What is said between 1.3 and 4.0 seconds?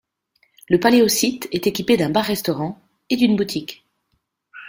est équipé d'un bar-restaurant et d'une boutique.